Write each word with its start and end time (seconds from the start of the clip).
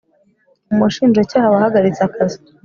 umushinjacyaha 0.71 1.47
wahagaritse 1.53 1.99
akazi 2.07 2.37